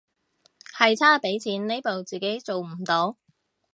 [0.75, 3.17] 係差畀錢呢步自己做唔到